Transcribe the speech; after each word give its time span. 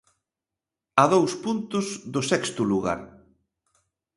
A 1.03 1.05
dous 1.13 1.31
puntos 1.43 1.85
do 2.13 2.21
sexto 2.31 2.61
lugar. 2.71 2.99